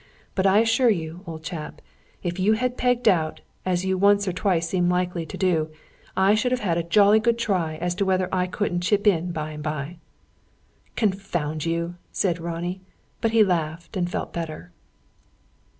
But 0.33 0.47
I 0.47 0.57
assure 0.57 0.89
you, 0.89 1.21
old 1.27 1.43
chap, 1.43 1.79
if 2.23 2.39
you 2.39 2.53
had 2.53 2.75
pegged 2.75 3.07
out, 3.07 3.41
as 3.67 3.85
you 3.85 3.99
once 3.99 4.27
or 4.27 4.33
twice 4.33 4.67
seemed 4.67 4.89
likely 4.89 5.27
to 5.27 5.37
do, 5.37 5.69
I 6.17 6.33
should 6.33 6.51
have 6.51 6.61
had 6.61 6.79
a 6.79 6.81
jolly 6.81 7.19
good 7.19 7.37
try 7.37 7.75
as 7.75 7.93
to 8.01 8.03
whether 8.05 8.27
I 8.33 8.47
couldn't 8.47 8.81
chip 8.81 9.05
in, 9.05 9.31
by 9.31 9.51
and 9.51 9.61
by." 9.61 9.99
"Confound 10.95 11.67
you!" 11.67 11.97
said 12.11 12.39
Ronnie. 12.39 12.81
But 13.21 13.29
he 13.29 13.43
laughed, 13.43 13.95
and 13.95 14.09
felt 14.09 14.33
better. 14.33 14.71